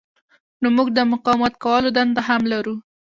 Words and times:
نو 0.61 0.67
موږ 0.75 0.87
د 0.93 0.99
مقاومت 1.13 1.53
کولو 1.63 1.89
دنده 1.97 2.21
هم 2.27 2.41
لرو. 2.51 2.75